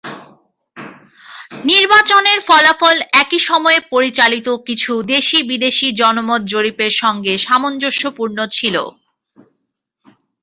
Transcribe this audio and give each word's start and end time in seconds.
নির্বাচনের 1.65 2.39
ফলাফল 2.47 2.97
একই 3.21 3.39
সময়ে 3.49 3.79
পরিচালিত 3.91 4.47
কিছু 4.67 4.91
দেশি-বিদেশি 5.11 5.87
জনমত 5.99 6.41
জরিপের 6.53 6.93
সঙ্গে 7.01 7.33
সামঞ্জস্যপূর্ণ 7.45 8.37
ছিল। 8.51 8.75